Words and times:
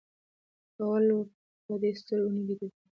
اولو 0.81 1.17
په 1.63 1.69
عادي 1.73 1.91
سترګو 1.99 2.29
نه 2.35 2.41
لیدل 2.47 2.69
کېږي. 2.75 2.87